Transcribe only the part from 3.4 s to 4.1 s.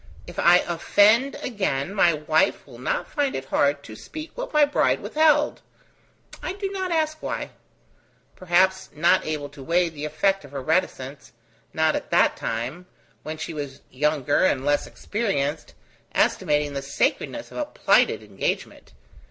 hard to